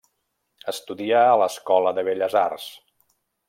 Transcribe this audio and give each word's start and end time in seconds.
Estudià 0.73 1.21
a 1.33 1.37
l’Escola 1.41 1.95
de 1.99 2.07
Belles 2.11 2.39
Arts. 2.45 2.67